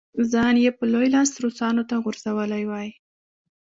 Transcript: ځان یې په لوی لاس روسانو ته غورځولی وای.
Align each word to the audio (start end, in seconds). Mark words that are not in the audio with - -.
ځان 0.31 0.53
یې 0.63 0.71
په 0.77 0.83
لوی 0.91 1.07
لاس 1.15 1.29
روسانو 1.43 1.87
ته 1.89 1.95
غورځولی 2.03 2.63
وای. 2.67 2.89